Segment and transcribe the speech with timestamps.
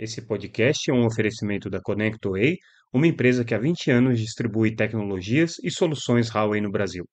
[0.00, 2.56] Esse podcast é um oferecimento da ConnectWay,
[2.90, 7.04] uma empresa que há 20 anos distribui tecnologias e soluções Huawei no Brasil.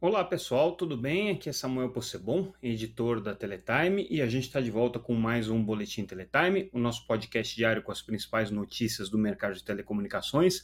[0.00, 1.32] Olá pessoal, tudo bem?
[1.32, 5.50] Aqui é Samuel Possebon, editor da Teletime, e a gente está de volta com mais
[5.50, 10.62] um Boletim Teletime, o nosso podcast diário com as principais notícias do mercado de telecomunicações.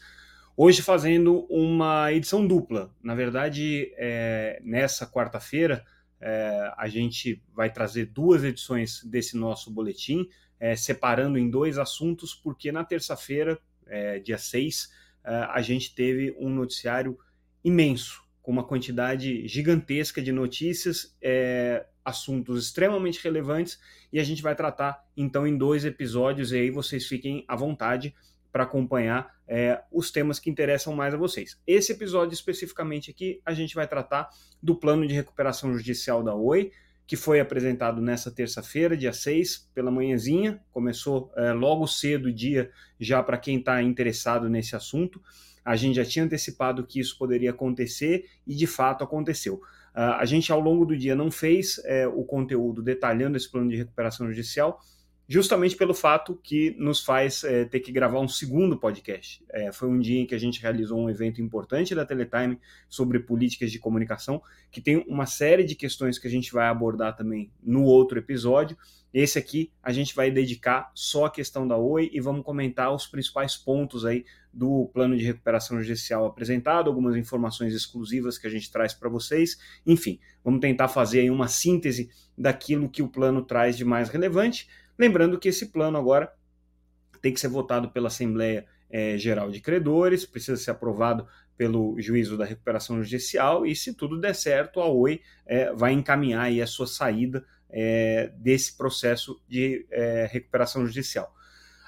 [0.56, 2.90] Hoje fazendo uma edição dupla.
[3.02, 5.84] Na verdade, é, nessa quarta-feira,
[6.22, 10.28] é, a gente vai trazer duas edições desse nosso boletim,
[10.60, 14.90] é, separando em dois assuntos, porque na terça-feira, é, dia 6,
[15.24, 17.18] é, a gente teve um noticiário
[17.64, 23.80] imenso, com uma quantidade gigantesca de notícias, é, assuntos extremamente relevantes,
[24.12, 28.14] e a gente vai tratar então em dois episódios, e aí vocês fiquem à vontade
[28.52, 31.58] para acompanhar é, os temas que interessam mais a vocês.
[31.66, 34.28] Esse episódio especificamente aqui, a gente vai tratar
[34.62, 36.70] do plano de recuperação judicial da Oi,
[37.06, 40.62] que foi apresentado nessa terça-feira, dia 6, pela manhãzinha.
[40.70, 45.20] Começou é, logo cedo o dia, já para quem está interessado nesse assunto.
[45.64, 49.54] A gente já tinha antecipado que isso poderia acontecer e de fato aconteceu.
[49.94, 53.70] Uh, a gente, ao longo do dia, não fez é, o conteúdo detalhando esse plano
[53.70, 54.80] de recuperação judicial,
[55.28, 59.44] justamente pelo fato que nos faz é, ter que gravar um segundo podcast.
[59.50, 63.18] É, foi um dia em que a gente realizou um evento importante da Teletime sobre
[63.20, 67.50] políticas de comunicação, que tem uma série de questões que a gente vai abordar também
[67.62, 68.76] no outro episódio.
[69.12, 73.06] Esse aqui a gente vai dedicar só à questão da Oi e vamos comentar os
[73.06, 78.70] principais pontos aí do plano de recuperação judicial apresentado, algumas informações exclusivas que a gente
[78.70, 79.58] traz para vocês.
[79.86, 84.66] Enfim, vamos tentar fazer aí uma síntese daquilo que o plano traz de mais relevante
[84.98, 86.32] Lembrando que esse plano agora
[87.20, 91.26] tem que ser votado pela Assembleia é, Geral de Credores, precisa ser aprovado
[91.56, 96.44] pelo juízo da recuperação judicial e, se tudo der certo, a Oi é, vai encaminhar
[96.44, 101.34] aí a sua saída é, desse processo de é, recuperação judicial.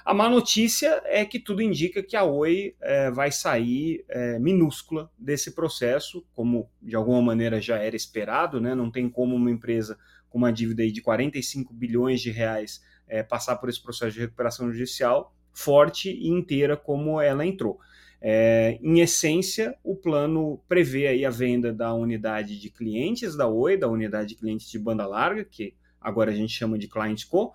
[0.03, 5.11] A má notícia é que tudo indica que a Oi é, vai sair é, minúscula
[5.17, 8.73] desse processo, como de alguma maneira já era esperado, né?
[8.75, 9.97] não tem como uma empresa
[10.29, 14.71] com uma dívida de 45 bilhões de reais é, passar por esse processo de recuperação
[14.71, 17.79] judicial forte e inteira como ela entrou.
[18.21, 23.77] É, em essência, o plano prevê aí a venda da unidade de clientes da Oi,
[23.77, 27.53] da unidade de clientes de banda larga, que agora a gente chama de Client Co,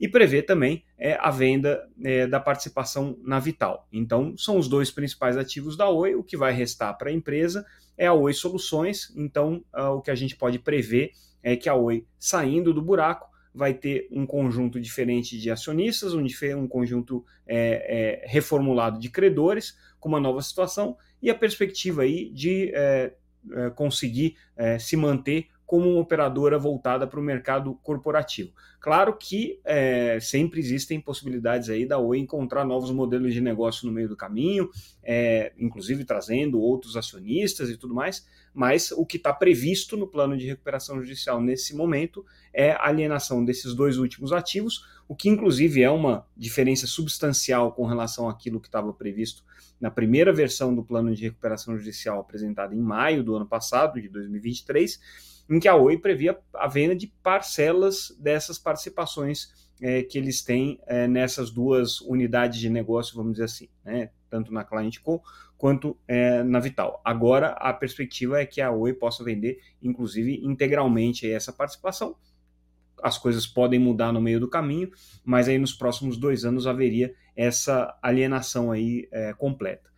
[0.00, 3.86] e prevê também é, a venda é, da participação na Vital.
[3.92, 6.14] Então, são os dois principais ativos da Oi.
[6.14, 7.64] O que vai restar para a empresa
[7.96, 9.12] é a Oi Soluções.
[9.16, 11.12] Então, uh, o que a gente pode prever
[11.42, 16.24] é que a Oi, saindo do buraco, vai ter um conjunto diferente de acionistas, um,
[16.56, 22.30] um conjunto é, é, reformulado de credores, com uma nova situação, e a perspectiva aí
[22.30, 23.12] de é,
[23.52, 28.52] é conseguir é, se manter como uma operadora voltada para o mercado corporativo.
[28.78, 33.92] Claro que é, sempre existem possibilidades aí da Oi encontrar novos modelos de negócio no
[33.92, 34.68] meio do caminho,
[35.02, 40.36] é, inclusive trazendo outros acionistas e tudo mais, mas o que está previsto no plano
[40.36, 42.22] de recuperação judicial nesse momento
[42.52, 47.86] é a alienação desses dois últimos ativos, o que inclusive é uma diferença substancial com
[47.86, 49.42] relação àquilo que estava previsto
[49.80, 54.10] na primeira versão do plano de recuperação judicial apresentado em maio do ano passado, de
[54.10, 59.52] 2023 em que a Oi previa a venda de parcelas dessas participações
[59.82, 64.10] é, que eles têm é, nessas duas unidades de negócio, vamos dizer assim, né?
[64.30, 65.22] tanto na Client Co
[65.58, 67.02] quanto é, na Vital.
[67.04, 72.16] Agora a perspectiva é que a Oi possa vender, inclusive, integralmente essa participação.
[73.02, 74.90] As coisas podem mudar no meio do caminho,
[75.22, 79.90] mas aí nos próximos dois anos haveria essa alienação aí é, completa.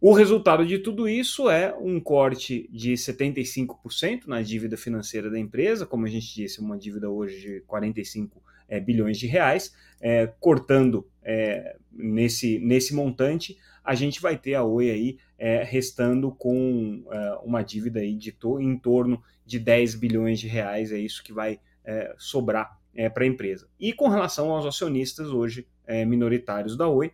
[0.00, 5.86] O resultado de tudo isso é um corte de 75% na dívida financeira da empresa,
[5.86, 11.08] como a gente disse, uma dívida hoje de 45 é, bilhões de reais, é, cortando
[11.22, 17.38] é, nesse, nesse montante, a gente vai ter a Oi aí é, restando com é,
[17.42, 21.32] uma dívida aí de to, em torno de 10 bilhões de reais, é isso que
[21.32, 22.78] vai é, sobrar
[23.12, 23.68] para a empresa.
[23.78, 25.66] E com relação aos acionistas hoje
[26.06, 27.10] minoritários da Oi,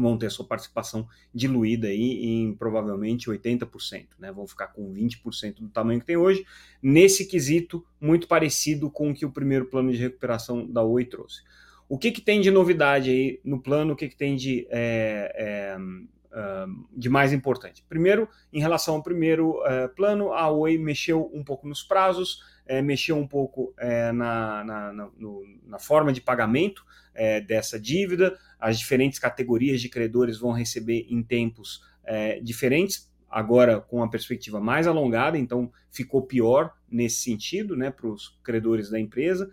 [0.00, 4.32] vão ter sua participação diluída aí em provavelmente 80%, né?
[4.32, 6.44] Vão ficar com 20% do tamanho que tem hoje,
[6.82, 11.42] nesse quesito muito parecido com o que o primeiro plano de recuperação da Oi trouxe.
[11.88, 13.94] O que, que tem de novidade aí no plano?
[13.94, 15.78] O que, que tem de, é, é,
[16.96, 17.84] de mais importante?
[17.88, 22.82] Primeiro, em relação ao primeiro é, plano, a Oi mexeu um pouco nos prazos, é,
[22.82, 26.84] mexeu um pouco é, na, na, na, no, na, forma de pagamento
[27.14, 31.86] é, dessa dívida, as diferentes categorias de credores vão receber em tempos
[32.42, 33.12] diferentes.
[33.28, 38.88] agora com uma perspectiva mais alongada, então ficou pior nesse sentido né, para os credores
[38.88, 39.50] da empresa,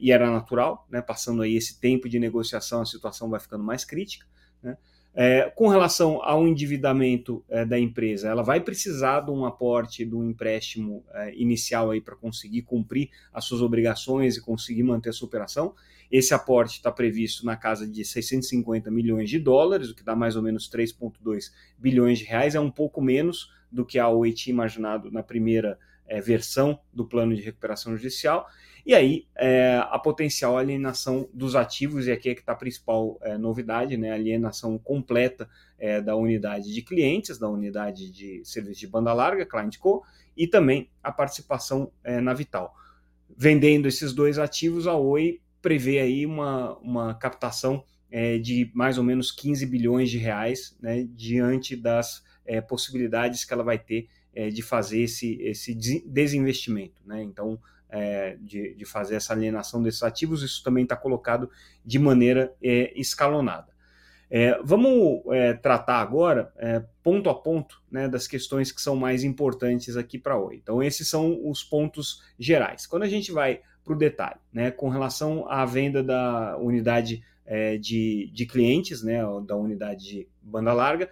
[0.00, 3.84] e era natural, né, passando aí esse tempo de negociação, a situação vai ficando mais
[3.84, 4.26] crítica.
[4.60, 4.76] Né.
[5.16, 10.14] É, com relação ao endividamento é, da empresa, ela vai precisar de um aporte, de
[10.14, 15.12] um empréstimo é, inicial aí para conseguir cumprir as suas obrigações e conseguir manter a
[15.12, 15.72] sua operação.
[16.10, 20.34] Esse aporte está previsto na casa de 650 milhões de dólares, o que dá mais
[20.34, 24.52] ou menos 3,2 bilhões de reais, é um pouco menos do que a Oi tinha
[24.52, 28.46] imaginado na primeira é, versão do plano de recuperação judicial.
[28.86, 33.18] E aí, é, a potencial alienação dos ativos, e aqui é que está a principal
[33.22, 34.12] é, novidade, né?
[34.12, 35.48] alienação completa
[35.78, 40.04] é, da unidade de clientes, da unidade de serviço de banda larga, Client Co,
[40.36, 42.74] e também a participação é, na Vital.
[43.34, 49.04] Vendendo esses dois ativos, a Oi prevê aí uma, uma captação é, de mais ou
[49.04, 52.22] menos 15 bilhões de reais, né, diante das
[52.68, 57.00] possibilidades que ela vai ter de fazer esse, esse desinvestimento.
[57.06, 57.22] Né?
[57.22, 57.58] Então,
[57.88, 61.48] é, de, de, fazer essa alienação desses ativos, isso também está colocado
[61.84, 63.72] de maneira é, escalonada.
[64.30, 69.22] É, vamos é, tratar agora, é, ponto a ponto, né, das questões que são mais
[69.22, 70.58] importantes aqui para hoje.
[70.60, 72.84] Então, esses são os pontos gerais.
[72.84, 77.76] Quando a gente vai para o detalhe, né, com relação à venda da unidade é,
[77.76, 81.10] de, de, clientes, né, da unidade de banda larga,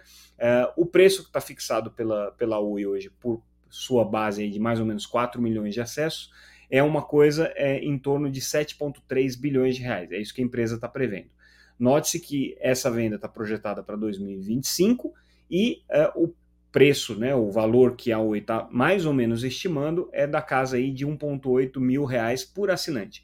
[0.75, 4.85] o preço que está fixado pela, pela Oi hoje, por sua base de mais ou
[4.85, 6.31] menos 4 milhões de acessos,
[6.69, 10.11] é uma coisa é, em torno de 7,3 bilhões de reais.
[10.11, 11.29] É isso que a empresa está prevendo.
[11.77, 15.13] Note-se que essa venda está projetada para 2025
[15.49, 16.33] e é, o
[16.73, 20.75] preço, né, o valor que a Oi está mais ou menos estimando é da casa
[20.75, 23.23] aí de 1,8 mil reais por assinante.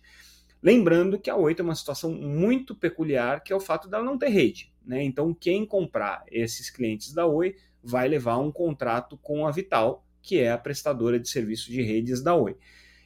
[0.62, 4.20] Lembrando que a Oi tem uma situação muito peculiar, que é o fato dela não
[4.20, 4.72] ter rede.
[4.86, 5.04] Né?
[5.04, 10.40] Então, quem comprar esses clientes da Oi vai levar um contrato com a Vital, que
[10.40, 12.56] é a prestadora de serviço de redes da Oi.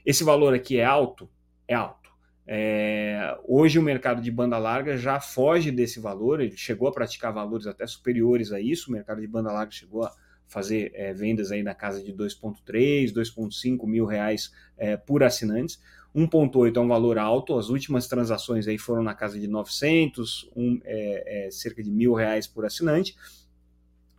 [0.06, 1.30] Esse valor aqui é alto?
[1.66, 2.12] É alto.
[2.46, 7.32] É, hoje o mercado de banda larga já foge desse valor, ele chegou a praticar
[7.32, 10.14] valores até superiores a isso, o mercado de banda larga chegou a
[10.54, 15.82] fazer é, vendas aí na casa de 2,3, 2,5 mil reais é, por assinantes.
[16.16, 20.80] 1,8 é um valor alto, as últimas transações aí foram na casa de 900, um,
[20.86, 23.16] é, cerca de mil reais por assinante,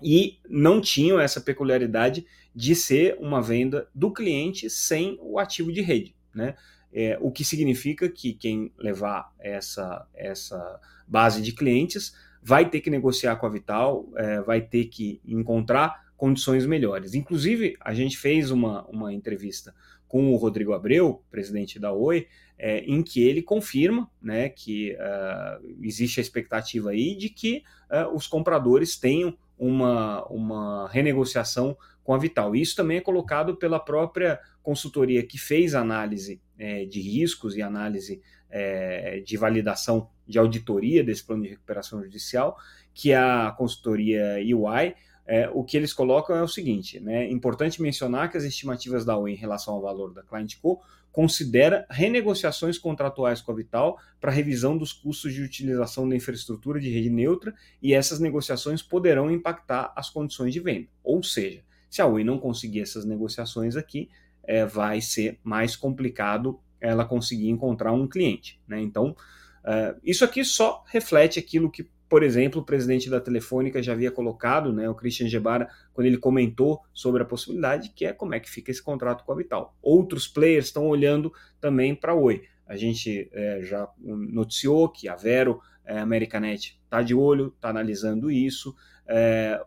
[0.02, 5.80] e não tinham essa peculiaridade de ser uma venda do cliente sem o ativo de
[5.80, 6.56] rede, né?
[6.92, 12.90] É, o que significa que quem levar essa, essa base de clientes vai ter que
[12.90, 17.12] negociar com a Vital, é, vai ter que encontrar condições melhores.
[17.12, 19.74] Inclusive, a gente fez uma, uma entrevista
[20.08, 22.26] com o Rodrigo Abreu, presidente da Oi,
[22.58, 28.08] é, em que ele confirma né, que uh, existe a expectativa aí de que uh,
[28.16, 32.56] os compradores tenham uma, uma renegociação com a Vital.
[32.56, 38.22] Isso também é colocado pela própria consultoria que fez análise é, de riscos e análise
[38.48, 42.56] é, de validação de auditoria desse plano de recuperação judicial,
[42.94, 44.94] que é a consultoria EY.
[45.26, 49.04] É, o que eles colocam é o seguinte: né, é importante mencionar que as estimativas
[49.04, 50.80] da Oi em relação ao valor da Client Co
[51.10, 56.90] considera renegociações contratuais com a Vital para revisão dos custos de utilização da infraestrutura de
[56.90, 60.88] rede neutra e essas negociações poderão impactar as condições de venda.
[61.04, 64.10] Ou seja, se a Oi não conseguir essas negociações aqui,
[64.42, 68.60] é, vai ser mais complicado ela conseguir encontrar um cliente.
[68.66, 68.80] Né?
[68.80, 69.16] Então,
[69.64, 74.08] é, isso aqui só reflete aquilo que, por exemplo, o presidente da Telefônica já havia
[74.08, 78.38] colocado, né, o Christian Gebara, quando ele comentou sobre a possibilidade, que é como é
[78.38, 79.76] que fica esse contrato com a Vital.
[79.82, 82.44] Outros players estão olhando também para a Oi.
[82.68, 88.30] A gente é, já noticiou que a Vero, é, Americanet, está de olho, está analisando
[88.30, 88.76] isso.
[89.08, 89.60] É,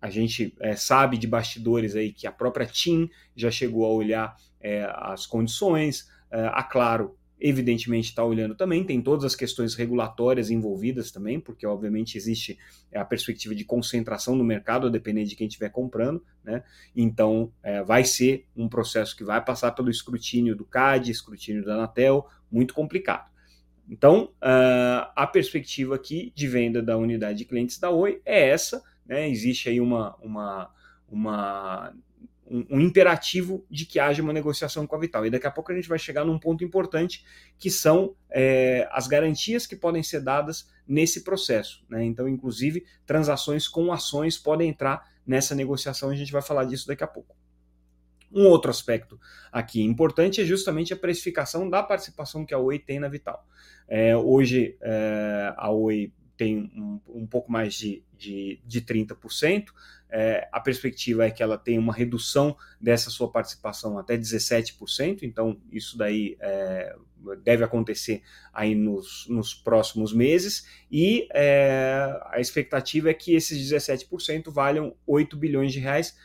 [0.00, 4.34] a gente é, sabe de bastidores aí que a própria TIM já chegou a olhar
[4.58, 10.48] é, as condições, é, a Claro evidentemente está olhando também, tem todas as questões regulatórias
[10.48, 12.56] envolvidas também, porque obviamente existe
[12.94, 16.62] a perspectiva de concentração no mercado, a depender de quem estiver comprando, né?
[16.94, 21.74] Então é, vai ser um processo que vai passar pelo escrutínio do CAD, escrutínio da
[21.74, 23.28] Anatel, muito complicado.
[23.88, 28.82] Então, uh, a perspectiva aqui de venda da unidade de clientes da Oi é essa,
[29.04, 30.70] né, existe aí uma, uma,
[31.10, 31.92] uma
[32.52, 35.24] um, imperativo de que haja uma negociação com a Vital.
[35.24, 37.24] E daqui a pouco a gente vai chegar num ponto importante,
[37.58, 41.82] que são é, as garantias que podem ser dadas nesse processo.
[41.88, 42.04] Né?
[42.04, 47.02] Então, inclusive, transações com ações podem entrar nessa negociação, a gente vai falar disso daqui
[47.02, 47.34] a pouco.
[48.34, 52.98] Um outro aspecto aqui importante é justamente a precificação da participação que a Oi tem
[52.98, 53.46] na Vital.
[53.86, 59.66] É, hoje, é, a Oi tem um, um pouco mais de, de, de 30%.
[60.10, 65.56] É, a perspectiva é que ela tenha uma redução dessa sua participação até 17%, então
[65.70, 66.96] isso daí é,
[67.44, 68.22] deve acontecer
[68.52, 75.36] aí nos, nos próximos meses, e é, a expectativa é que esses 17% valham 8
[75.36, 76.18] bilhões de reais,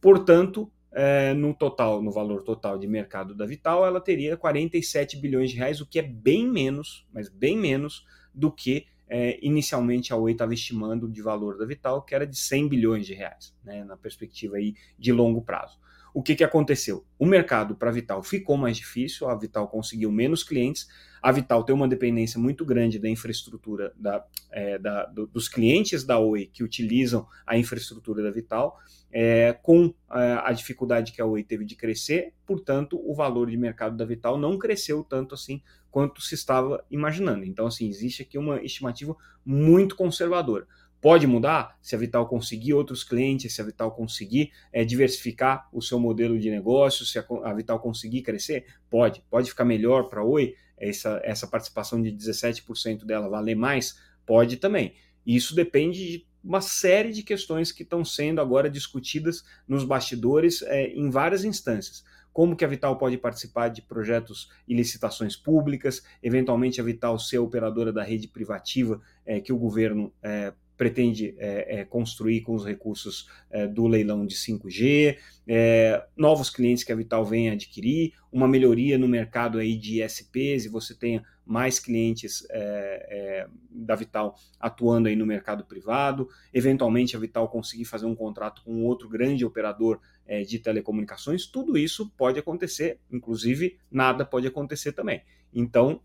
[0.00, 5.50] portanto, é, no total, no valor total de mercado da Vital, ela teria 47 bilhões
[5.50, 10.16] de reais, o que é bem menos, mas bem menos do que é, inicialmente a
[10.16, 13.84] Oi estava estimando de valor da Vital, que era de 100 bilhões de reais, né,
[13.84, 15.78] na perspectiva aí de longo prazo.
[16.14, 17.04] O que, que aconteceu?
[17.18, 20.88] O mercado para a Vital ficou mais difícil, a Vital conseguiu menos clientes,
[21.20, 26.04] a Vital tem uma dependência muito grande da infraestrutura da, é, da, do, dos clientes
[26.04, 28.78] da Oi que utilizam a infraestrutura da Vital,
[29.10, 33.56] é, com é, a dificuldade que a Oi teve de crescer, portanto, o valor de
[33.56, 37.44] mercado da Vital não cresceu tanto assim quanto se estava imaginando.
[37.44, 40.66] Então, assim, existe aqui uma estimativa muito conservadora.
[41.04, 45.82] Pode mudar se a Vital conseguir outros clientes, se a Vital conseguir é, diversificar o
[45.82, 48.64] seu modelo de negócio, se a, a Vital conseguir crescer?
[48.88, 49.22] Pode.
[49.28, 54.00] Pode ficar melhor para a Oi, essa, essa participação de 17% dela valer mais?
[54.24, 54.94] Pode também.
[55.26, 60.86] Isso depende de uma série de questões que estão sendo agora discutidas nos bastidores é,
[60.86, 66.80] em várias instâncias como que a Vital pode participar de projetos e licitações públicas, eventualmente
[66.80, 71.84] a Vital ser operadora da rede privativa é, que o governo é, pretende é, é,
[71.84, 75.16] construir com os recursos é, do leilão de 5G,
[75.46, 80.64] é, novos clientes que a Vital vem adquirir, uma melhoria no mercado aí de ISPs
[80.64, 87.14] e você tenha mais clientes é, é, da Vital atuando aí no mercado privado, eventualmente
[87.14, 90.00] a Vital conseguir fazer um contrato com outro grande operador
[90.48, 95.20] de telecomunicações, tudo isso pode acontecer, inclusive nada pode acontecer também.
[95.52, 96.00] Então,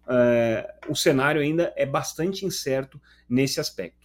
[0.89, 3.98] o cenário ainda é bastante incerto nesse aspecto.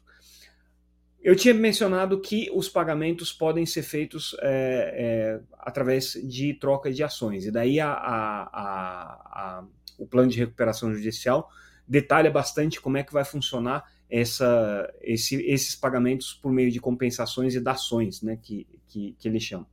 [1.24, 7.02] Eu tinha mencionado que os pagamentos podem ser feitos é, é, através de troca de
[7.02, 9.64] ações, e daí a, a, a,
[9.98, 11.48] o plano de recuperação judicial
[11.88, 17.54] detalha bastante como é que vai funcionar essa, esse, esses pagamentos por meio de compensações
[17.54, 19.66] e dações, né, que, que, que eles chamam.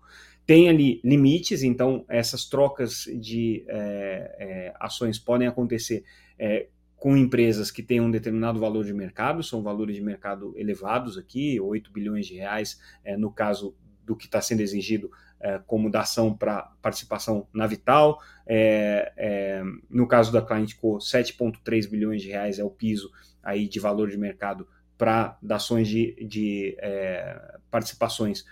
[0.46, 6.06] Tem ali limites, então essas trocas de é, é ações podem acontecer
[6.40, 6.68] é,
[7.02, 11.60] com empresas que têm um determinado valor de mercado, são valores de mercado elevados aqui,
[11.60, 16.32] 8 bilhões de reais, é, no caso do que está sendo exigido é, como dação
[16.32, 18.22] para participação na Vital.
[18.46, 23.80] É, no caso da Client Co, 7,3 bilhões de reais é o piso aí de
[23.80, 26.78] valor de mercado para dações de, de
[27.72, 28.46] participações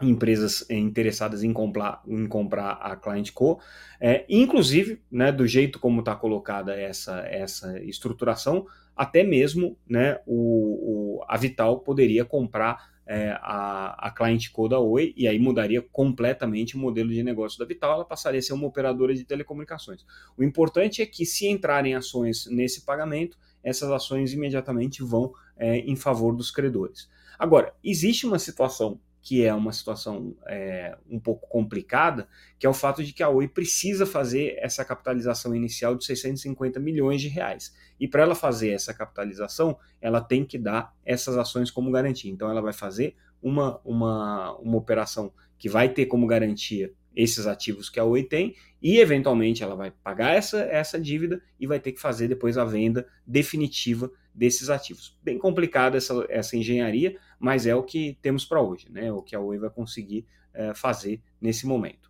[0.00, 3.60] empresas eh, interessadas em comprar, em comprar a Client Co.
[4.00, 11.18] É, inclusive, né, do jeito como está colocada essa, essa estruturação, até mesmo né, o,
[11.18, 15.80] o a Vital poderia comprar é, a, a Client Co da Oi e aí mudaria
[15.80, 20.04] completamente o modelo de negócio da Vital, ela passaria a ser uma operadora de telecomunicações.
[20.36, 25.96] O importante é que se entrarem ações nesse pagamento, essas ações imediatamente vão é, em
[25.96, 27.08] favor dos credores.
[27.38, 32.74] Agora, existe uma situação que é uma situação é, um pouco complicada, que é o
[32.74, 37.74] fato de que a Oi precisa fazer essa capitalização inicial de 650 milhões de reais.
[37.98, 42.30] E para ela fazer essa capitalização, ela tem que dar essas ações como garantia.
[42.30, 47.90] Então ela vai fazer uma, uma, uma operação que vai ter como garantia esses ativos
[47.90, 51.90] que a Oi tem e eventualmente ela vai pagar essa, essa dívida e vai ter
[51.90, 55.18] que fazer depois a venda definitiva desses ativos.
[55.22, 59.12] Bem complicada essa, essa engenharia, mas é o que temos para hoje, né?
[59.12, 62.08] o que a Oi vai conseguir é, fazer nesse momento.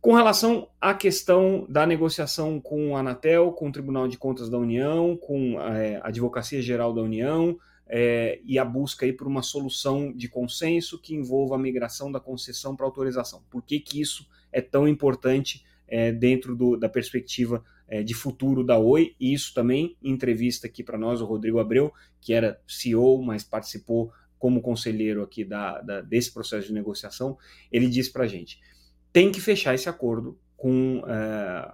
[0.00, 4.58] Com relação à questão da negociação com a Anatel, com o Tribunal de Contas da
[4.58, 9.42] União, com é, a Advocacia Geral da União, é, e a busca aí por uma
[9.42, 13.44] solução de consenso que envolva a migração da concessão para autorização.
[13.48, 18.64] Por que, que isso é tão importante é, dentro do, da perspectiva é, de futuro
[18.64, 22.60] da Oi, e isso também em entrevista aqui para nós, o Rodrigo Abreu, que era
[22.66, 27.38] CEO, mas participou como conselheiro aqui da, da desse processo de negociação,
[27.70, 28.60] ele disse para a gente,
[29.12, 31.04] tem que fechar esse acordo com uh,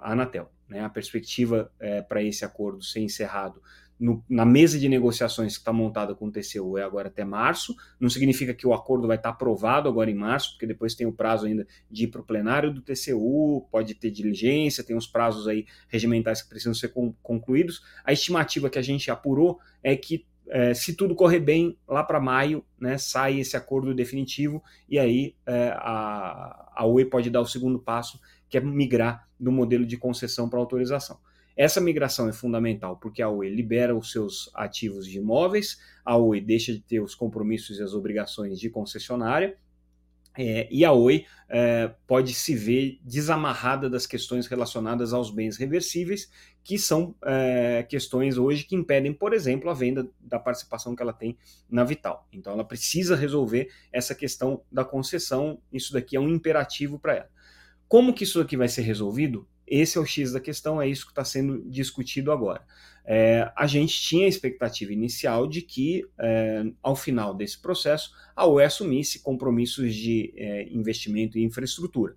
[0.00, 0.50] a Anatel.
[0.68, 0.80] Né?
[0.80, 3.62] A perspectiva uh, para esse acordo ser encerrado
[3.98, 7.74] no, na mesa de negociações que está montada com o TCU é agora até março.
[7.98, 11.06] Não significa que o acordo vai estar tá aprovado agora em março, porque depois tem
[11.06, 15.06] o prazo ainda de ir para o plenário do TCU, pode ter diligência, tem os
[15.06, 17.82] prazos aí regimentais que precisam ser concluídos.
[18.04, 22.20] A estimativa que a gente apurou é que é, se tudo correr bem, lá para
[22.20, 27.46] maio, né, sai esse acordo definitivo e aí é, a, a UE pode dar o
[27.46, 31.18] segundo passo, que é migrar do modelo de concessão para autorização.
[31.58, 36.40] Essa migração é fundamental porque a Oi libera os seus ativos de imóveis, a Oi
[36.40, 39.58] deixa de ter os compromissos e as obrigações de concessionária,
[40.36, 46.30] é, e a Oi é, pode se ver desamarrada das questões relacionadas aos bens reversíveis,
[46.62, 51.12] que são é, questões hoje que impedem, por exemplo, a venda da participação que ela
[51.12, 51.36] tem
[51.68, 52.28] na Vital.
[52.32, 57.30] Então ela precisa resolver essa questão da concessão, isso daqui é um imperativo para ela.
[57.88, 59.44] Como que isso aqui vai ser resolvido?
[59.70, 62.62] Esse é o X da questão, é isso que está sendo discutido agora.
[63.04, 68.46] É, a gente tinha a expectativa inicial de que, é, ao final desse processo, a
[68.46, 72.14] UE assumisse compromissos de é, investimento em infraestrutura.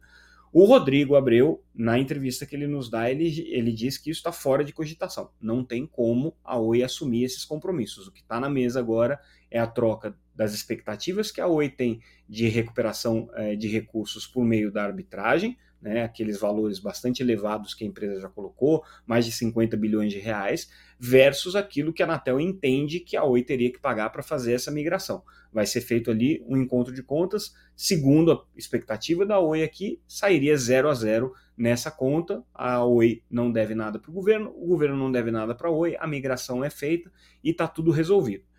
[0.54, 4.34] O Rodrigo Abreu, na entrevista que ele nos dá, ele, ele diz que isso está
[4.34, 5.32] fora de cogitação.
[5.40, 8.06] Não tem como a Oi assumir esses compromissos.
[8.06, 9.18] O que está na mesa agora
[9.50, 14.44] é a troca das expectativas que a Oi tem de recuperação é, de recursos por
[14.44, 19.32] meio da arbitragem, né, aqueles valores bastante elevados que a empresa já colocou, mais de
[19.32, 20.70] 50 bilhões de reais,
[21.00, 24.70] versus aquilo que a Anatel entende que a Oi teria que pagar para fazer essa
[24.70, 25.24] migração.
[25.52, 30.56] Vai ser feito ali um encontro de contas, segundo a expectativa da Oi aqui, sairia
[30.56, 32.44] zero a zero nessa conta.
[32.54, 35.72] A Oi não deve nada para o governo, o governo não deve nada para a
[35.72, 37.12] Oi, a migração é feita
[37.44, 38.51] e está tudo resolvido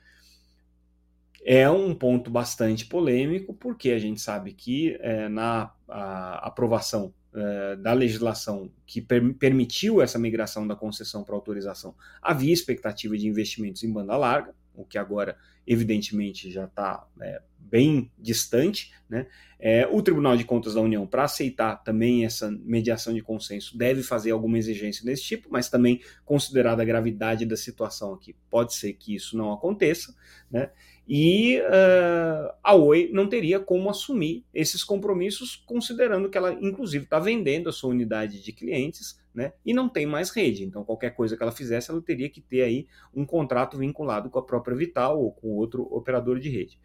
[1.45, 7.93] é um ponto bastante polêmico, porque a gente sabe que é, na aprovação é, da
[7.93, 13.93] legislação que per permitiu essa migração da concessão para autorização, havia expectativa de investimentos em
[13.93, 18.93] banda larga, o que agora, evidentemente, já está é, bem distante.
[19.09, 19.27] Né?
[19.59, 24.03] É, o Tribunal de Contas da União, para aceitar também essa mediação de consenso, deve
[24.03, 28.93] fazer alguma exigência desse tipo, mas também, considerada a gravidade da situação aqui, pode ser
[28.95, 30.15] que isso não aconteça.
[30.51, 30.71] Né?
[31.09, 37.19] E uh, a Oi não teria como assumir esses compromissos, considerando que ela, inclusive, está
[37.19, 40.65] vendendo a sua unidade de clientes né, e não tem mais rede.
[40.65, 44.39] Então, qualquer coisa que ela fizesse, ela teria que ter aí um contrato vinculado com
[44.39, 46.79] a própria Vital ou com outro operador de rede.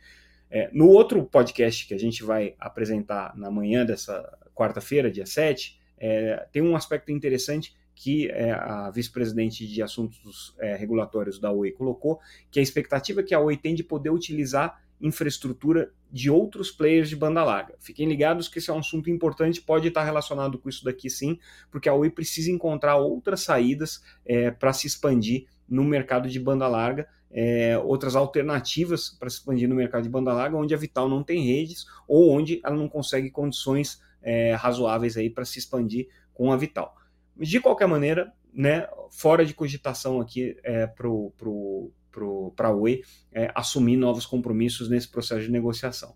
[0.50, 5.80] É, no outro podcast que a gente vai apresentar na manhã dessa quarta-feira, dia 7,
[5.98, 11.72] é, tem um aspecto interessante que é, a vice-presidente de assuntos é, regulatórios da Oi
[11.72, 12.20] colocou,
[12.52, 17.16] que a expectativa que a Oi tem de poder utilizar infraestrutura de outros players de
[17.16, 17.74] banda larga.
[17.80, 21.40] Fiquem ligados que esse é um assunto importante, pode estar relacionado com isso daqui sim,
[21.72, 26.68] porque a Oi precisa encontrar outras saídas é, para se expandir no mercado de banda
[26.68, 31.10] larga, é, outras alternativas para se expandir no mercado de banda larga, onde a Vital
[31.10, 36.10] não tem redes ou onde ela não consegue condições é, razoáveis aí para se expandir
[36.32, 36.96] com a Vital.
[37.40, 43.52] De qualquer maneira, né, fora de cogitação aqui é, para pro, pro, a Oi é,
[43.54, 46.16] assumir novos compromissos nesse processo de negociação.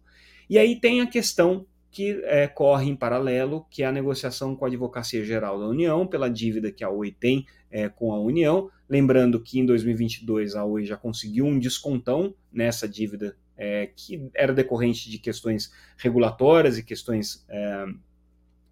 [0.50, 4.64] E aí tem a questão que é, corre em paralelo, que é a negociação com
[4.64, 8.70] a Advocacia Geral da União, pela dívida que a Oi tem é, com a União.
[8.90, 14.54] Lembrando que em 2022 a Oi já conseguiu um descontão nessa dívida é, que era
[14.54, 17.86] decorrente de questões regulatórias e questões é,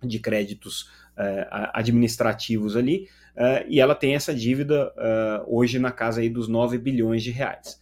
[0.01, 0.89] de créditos
[1.73, 6.77] administrativos ali, uh, e ela tem essa dívida uh, hoje na casa aí dos 9
[6.77, 7.79] bilhões de reais.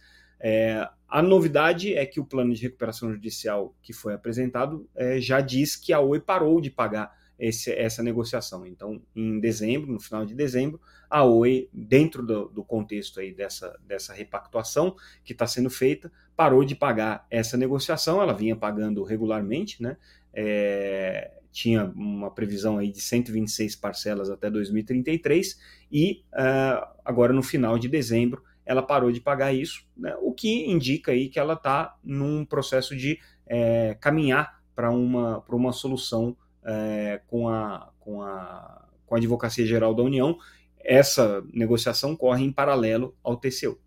[1.08, 5.92] a novidade é que o plano de recuperação judicial que foi apresentado já diz que
[5.92, 8.66] a Oi parou de pagar esse, essa negociação.
[8.66, 13.78] Então, em dezembro, no final de dezembro, a Oi, dentro do, do contexto aí dessa,
[13.86, 18.20] dessa repactuação que está sendo feita, parou de pagar essa negociação.
[18.20, 19.96] Ela vinha pagando regularmente, né?
[20.34, 25.58] É, tinha uma previsão aí de 126 parcelas até 2033
[25.90, 30.66] e uh, agora no final de dezembro ela parou de pagar isso, né, o que
[30.70, 37.20] indica aí que ela está num processo de é, caminhar para uma, uma solução é,
[37.26, 40.38] com, a, com, a, com a Advocacia Geral da União.
[40.78, 43.78] Essa negociação corre em paralelo ao TCU.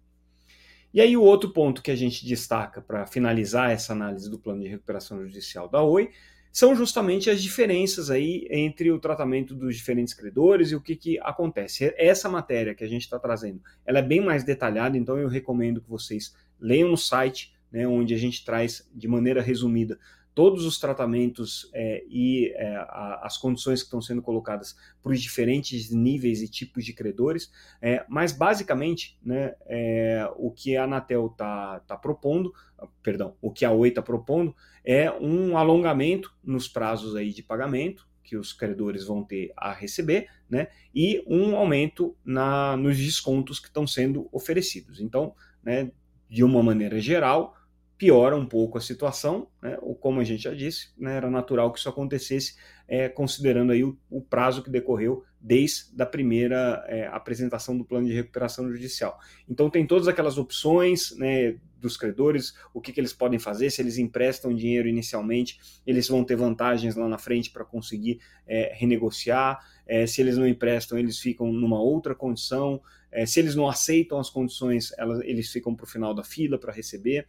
[0.93, 4.61] E aí o outro ponto que a gente destaca para finalizar essa análise do plano
[4.61, 6.09] de recuperação judicial da Oi
[6.51, 11.19] são justamente as diferenças aí entre o tratamento dos diferentes credores e o que, que
[11.19, 11.93] acontece.
[11.97, 15.81] Essa matéria que a gente está trazendo, ela é bem mais detalhada, então eu recomendo
[15.81, 19.97] que vocês leiam no site, né, onde a gente traz de maneira resumida
[20.33, 25.21] todos os tratamentos é, e é, a, as condições que estão sendo colocadas para os
[25.21, 31.27] diferentes níveis e tipos de credores, é, mas basicamente né, é, o que a Anatel
[31.27, 32.53] está tá propondo,
[33.03, 38.09] perdão, o que a Oi está propondo é um alongamento nos prazos aí de pagamento
[38.23, 43.67] que os credores vão ter a receber, né, e um aumento na, nos descontos que
[43.67, 45.01] estão sendo oferecidos.
[45.01, 45.91] Então, né,
[46.29, 47.57] de uma maneira geral,
[48.01, 49.77] piora um pouco a situação, né?
[49.79, 52.55] ou como a gente já disse, né, era natural que isso acontecesse,
[52.87, 58.07] é, considerando aí o, o, prazo que decorreu desde a primeira é, apresentação do plano
[58.07, 59.19] de recuperação judicial.
[59.47, 63.83] Então tem todas aquelas opções né, dos credores, o que, que eles podem fazer, se
[63.83, 69.59] eles emprestam dinheiro inicialmente, eles vão ter vantagens lá na frente para conseguir é, renegociar,
[69.85, 74.19] é, se eles não emprestam, eles ficam numa outra condição, é, se eles não aceitam
[74.19, 77.27] as condições, elas, eles ficam para o final da fila para receber.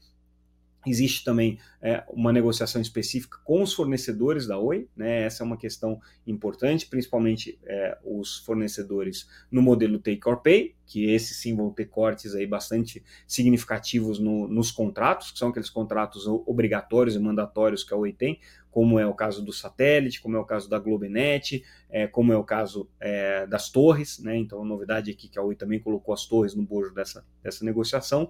[0.85, 5.23] Existe também é, uma negociação específica com os fornecedores da Oi, né?
[5.23, 11.09] essa é uma questão importante, principalmente é, os fornecedores no modelo Take or Pay, que
[11.11, 16.27] esses sim vão ter cortes aí bastante significativos no, nos contratos, que são aqueles contratos
[16.27, 20.41] obrigatórios e mandatórios que a Oi tem, como é o caso do satélite, como é
[20.41, 24.37] o caso da Globenet, é, como é o caso é, das torres, né?
[24.37, 27.65] então a novidade aqui que a Oi também colocou as torres no bojo dessa, dessa
[27.65, 28.29] negociação.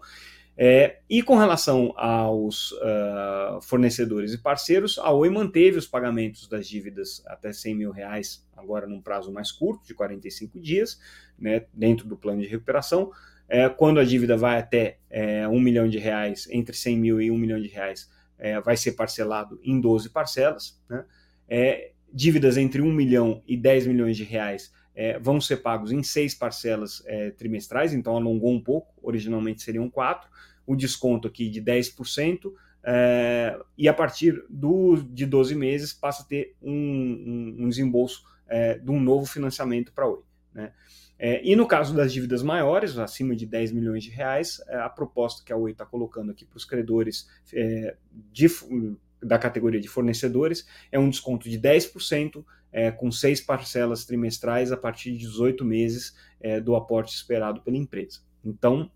[0.56, 6.68] É, e com relação aos uh, fornecedores e parceiros, a Oi manteve os pagamentos das
[6.68, 11.00] dívidas até 100 mil reais, agora num prazo mais curto, de 45 dias,
[11.38, 13.10] né, dentro do plano de recuperação.
[13.48, 17.30] É, quando a dívida vai até é, 1 milhão de reais, entre 100 mil e
[17.30, 20.80] 1 milhão de reais, é, vai ser parcelado em 12 parcelas.
[20.88, 21.04] Né?
[21.48, 26.02] É, dívidas entre 1 milhão e 10 milhões de reais é, vão ser pagos em
[26.02, 30.28] seis parcelas é, trimestrais, então alongou um pouco, originalmente seriam quatro,
[30.66, 32.52] o desconto aqui de 10%,
[32.85, 38.24] é, e a partir do, de 12 meses passa a ter um, um, um desembolso
[38.48, 40.22] é, de um novo financiamento para a Oi.
[40.52, 40.72] Né?
[41.18, 44.88] É, e no caso das dívidas maiores, acima de 10 milhões de reais, é, a
[44.88, 47.96] proposta que a Oi está colocando aqui para os credores é,
[48.33, 48.48] de,
[49.22, 54.76] da categoria de fornecedores é um desconto de 10%, é, com seis parcelas trimestrais a
[54.76, 58.20] partir de 18 meses é, do aporte esperado pela empresa.
[58.44, 58.90] Então,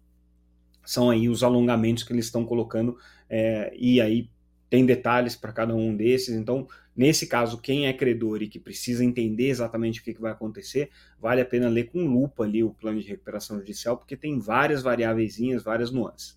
[0.85, 2.97] são aí os alongamentos que eles estão colocando,
[3.29, 4.31] é, e aí
[4.71, 6.35] tem detalhes para cada um desses.
[6.35, 10.33] Então, nesse caso, quem é credor e que precisa entender exatamente o que, que vai
[10.33, 14.39] acontecer, vale a pena ler com lupa ali o plano de recuperação judicial, porque tem
[14.39, 16.37] várias variáveis, várias nuances.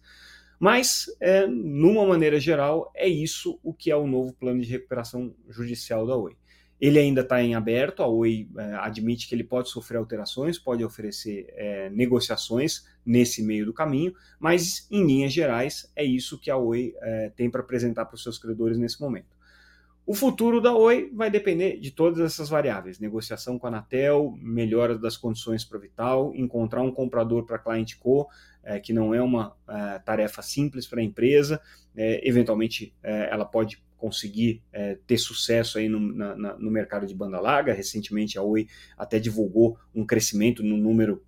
[0.59, 5.33] Mas, é, numa maneira geral, é isso o que é o novo plano de recuperação
[5.47, 6.35] judicial da Oi.
[6.81, 10.83] Ele ainda está em aberto, a Oi é, admite que ele pode sofrer alterações, pode
[10.83, 16.57] oferecer é, negociações nesse meio do caminho, mas em linhas gerais é isso que a
[16.57, 19.38] Oi é, tem para apresentar para os seus credores nesse momento.
[20.09, 24.97] O futuro da Oi vai depender de todas essas variáveis: negociação com a Anatel, melhora
[24.97, 28.27] das condições para Vital, encontrar um comprador para Client Co,
[28.63, 31.61] é, que não é uma é, tarefa simples para a empresa.
[31.95, 34.63] É, eventualmente, é, ela pode conseguir
[35.05, 37.71] ter sucesso aí no, na, no, mercado de banda larga.
[37.71, 38.65] Recentemente a Oi
[38.97, 41.21] até divulgou um crescimento no número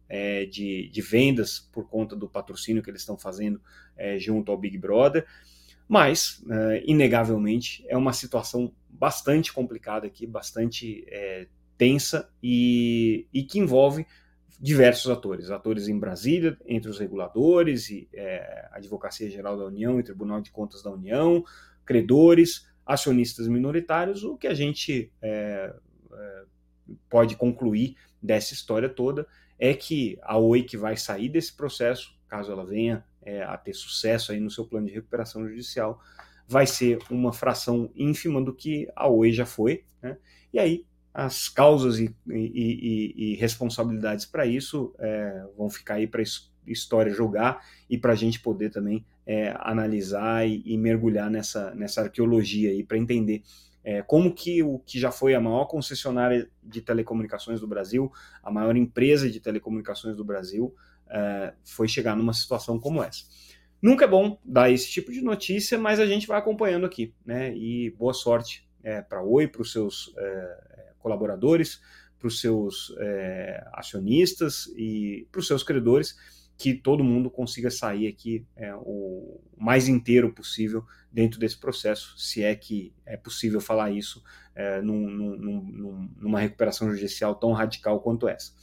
[0.49, 3.61] de, de, vendas por conta do patrocínio que eles estão fazendo
[4.17, 5.27] junto ao Big Brother.
[5.91, 13.59] Mas, é, inegavelmente, é uma situação bastante complicada aqui, bastante é, tensa e, e que
[13.59, 14.07] envolve
[14.57, 20.03] diversos atores, atores em Brasília, entre os reguladores e é, Advocacia Geral da União e
[20.03, 21.43] Tribunal de Contas da União,
[21.83, 25.75] credores, acionistas minoritários, o que a gente é,
[26.13, 26.43] é,
[27.09, 29.27] pode concluir dessa história toda
[29.59, 33.73] é que a Oi que vai sair desse processo, caso ela venha é, a ter
[33.73, 36.01] sucesso aí no seu plano de recuperação judicial,
[36.47, 40.17] vai ser uma fração ínfima do que a Oi já foi, né?
[40.53, 46.07] e aí as causas e, e, e, e responsabilidades para isso é, vão ficar aí
[46.07, 46.25] para a
[46.65, 52.01] história jogar e para a gente poder também é, analisar e, e, mergulhar nessa, nessa
[52.01, 53.43] arqueologia aí para entender
[53.83, 58.11] é, como que o que já foi a maior concessionária de telecomunicações do Brasil,
[58.43, 60.73] a maior empresa de telecomunicações do Brasil,
[61.11, 63.23] é, foi chegar numa situação como essa.
[63.81, 67.53] Nunca é bom dar esse tipo de notícia, mas a gente vai acompanhando aqui, né?
[67.55, 71.81] E boa sorte é, para Oi, para os seus é, colaboradores,
[72.17, 72.95] para os seus
[73.73, 76.15] acionistas e para os seus credores
[76.55, 78.45] que todo mundo consiga sair aqui
[78.85, 84.23] o mais inteiro possível dentro desse processo, se é que é possível falar isso
[84.83, 88.53] num, num, numa recuperação judicial tão radical quanto essa.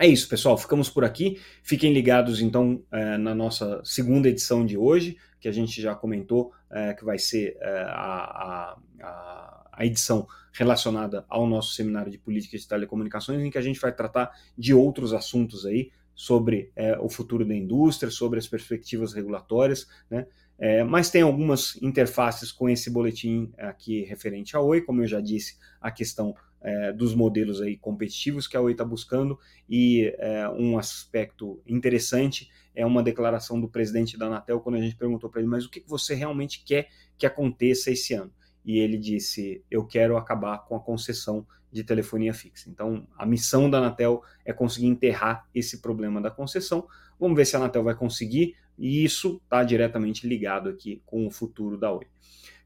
[0.00, 0.56] É isso, pessoal.
[0.56, 1.38] Ficamos por aqui.
[1.62, 6.54] Fiquem ligados, então, é, na nossa segunda edição de hoje, que a gente já comentou,
[6.70, 12.56] é, que vai ser é, a, a, a, edição relacionada ao nosso seminário de política
[12.56, 17.46] de telecomunicações, em que a gente vai tratar de outros assuntos aí, sobre o futuro
[17.46, 20.26] da indústria, sobre as perspectivas regulatórias, né?
[20.58, 25.18] É, mas tem algumas interfaces com esse boletim aqui referente à Oi, como eu já
[25.18, 30.48] disse, a questão é, dos modelos aí competitivos que a Oi está buscando e é,
[30.48, 35.40] um aspecto interessante é uma declaração do presidente da Anatel quando a gente perguntou para
[35.40, 38.32] ele, mas o que você realmente quer que aconteça esse ano?
[38.64, 42.68] E ele disse, eu quero acabar com a concessão de telefonia fixa.
[42.68, 46.86] Então, a missão da Anatel é conseguir enterrar esse problema da concessão.
[47.18, 51.30] Vamos ver se a Anatel vai conseguir, e isso está diretamente ligado aqui com o
[51.30, 52.06] futuro da Oi.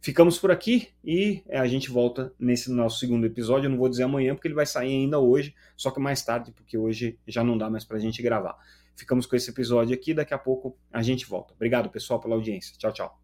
[0.04, 3.68] Ficamos por aqui e é, a gente volta nesse nosso segundo episódio.
[3.68, 6.52] Eu não vou dizer amanhã, porque ele vai sair ainda hoje, só que mais tarde,
[6.52, 8.54] porque hoje já não dá mais para a gente gravar.
[8.94, 11.54] Ficamos com esse episódio aqui, daqui a pouco a gente volta.
[11.54, 12.76] Obrigado, pessoal, pela audiência.
[12.76, 13.23] Tchau, tchau.